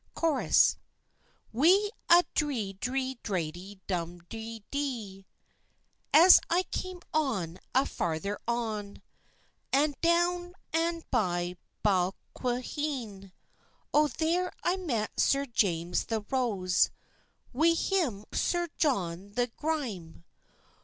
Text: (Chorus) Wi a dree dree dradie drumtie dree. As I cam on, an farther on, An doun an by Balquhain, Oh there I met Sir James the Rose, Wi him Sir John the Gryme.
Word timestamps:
(Chorus) 0.15 0.77
Wi 1.53 1.91
a 2.09 2.23
dree 2.33 2.73
dree 2.73 3.19
dradie 3.23 3.81
drumtie 3.87 4.63
dree. 4.71 5.27
As 6.11 6.39
I 6.49 6.63
cam 6.63 7.01
on, 7.13 7.59
an 7.75 7.85
farther 7.85 8.39
on, 8.47 9.03
An 9.71 9.93
doun 10.01 10.55
an 10.73 11.03
by 11.11 11.55
Balquhain, 11.83 13.31
Oh 13.93 14.07
there 14.07 14.51
I 14.63 14.75
met 14.75 15.19
Sir 15.19 15.45
James 15.45 16.05
the 16.05 16.21
Rose, 16.31 16.89
Wi 17.53 17.75
him 17.75 18.25
Sir 18.33 18.69
John 18.79 19.33
the 19.33 19.51
Gryme. 19.55 20.23